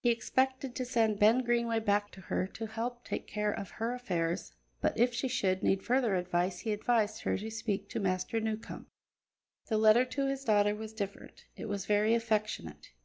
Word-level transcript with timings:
He 0.00 0.10
expected 0.10 0.74
to 0.74 0.84
send 0.84 1.20
Ben 1.20 1.44
Greenway 1.44 1.78
back 1.78 2.10
to 2.14 2.22
her 2.22 2.48
to 2.48 2.66
help 2.66 3.04
take 3.04 3.28
care 3.28 3.52
of 3.52 3.70
her 3.70 3.94
affairs, 3.94 4.52
but 4.80 4.98
if 4.98 5.14
she 5.14 5.28
should 5.28 5.62
need 5.62 5.84
further 5.84 6.16
advice 6.16 6.58
he 6.58 6.72
advised 6.72 7.22
her 7.22 7.38
to 7.38 7.48
speak 7.48 7.88
to 7.90 8.00
Master 8.00 8.40
Newcombe. 8.40 8.88
The 9.66 9.78
letter 9.78 10.04
to 10.04 10.26
his 10.26 10.42
daughter 10.42 10.74
was 10.74 10.92
different; 10.92 11.44
it 11.54 11.68
was 11.68 11.86
very 11.86 12.12
affectionate. 12.12 12.88